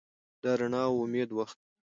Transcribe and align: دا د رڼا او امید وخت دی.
دا 0.43 0.51
د 0.57 0.59
رڼا 0.59 0.83
او 0.89 0.95
امید 1.05 1.29
وخت 1.39 1.57
دی. 1.61 1.69